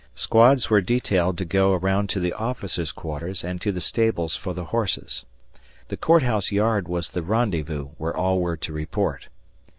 Squads 0.15 0.67
were 0.67 0.81
detailed 0.81 1.37
to 1.37 1.45
go 1.45 1.73
around 1.73 2.09
to 2.09 2.19
the 2.19 2.33
officers' 2.33 2.91
quarters 2.91 3.43
and 3.43 3.61
to 3.61 3.71
the 3.71 3.79
stables 3.79 4.35
for 4.35 4.51
the 4.51 4.63
horses. 4.65 5.25
The 5.89 5.97
court 5.97 6.23
house 6.23 6.51
yard 6.51 6.87
was 6.87 7.11
the 7.11 7.21
rendezvous 7.21 7.89
where 7.99 8.17
all 8.17 8.39
were 8.39 8.57
to 8.57 8.73
report. 8.73 9.29